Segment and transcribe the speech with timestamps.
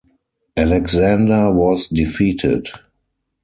[0.57, 2.69] Alexander was defeated.